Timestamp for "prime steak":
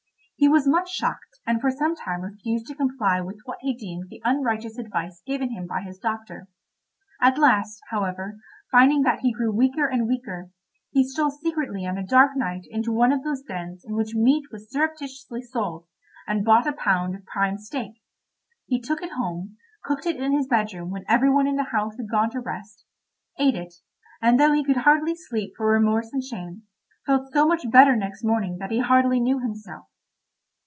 17.25-18.01